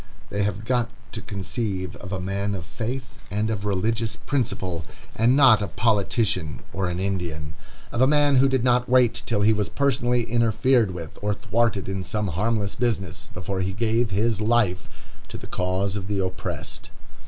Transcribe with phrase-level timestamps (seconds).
[0.31, 4.83] They have got to conceive of a man of faith and of religious principle,
[5.15, 7.53] and not a politician or an Indian;
[7.91, 11.87] of a man who did not wait till he was personally interfered with, or thwarted
[11.87, 14.89] in some harmless business, before he gave his life
[15.27, 16.89] to the cause of the oppressed.